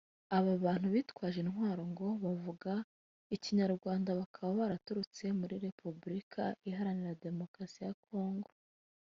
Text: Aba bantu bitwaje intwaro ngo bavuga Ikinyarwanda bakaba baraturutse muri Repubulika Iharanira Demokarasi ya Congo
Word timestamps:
Aba 0.37 0.53
bantu 0.65 0.87
bitwaje 0.93 1.37
intwaro 1.41 1.81
ngo 1.91 2.07
bavuga 2.23 2.73
Ikinyarwanda 3.35 4.09
bakaba 4.19 4.49
baraturutse 4.61 5.23
muri 5.39 5.55
Repubulika 5.65 6.41
Iharanira 6.69 7.19
Demokarasi 7.25 7.79
ya 7.87 7.93
Congo 8.07 8.49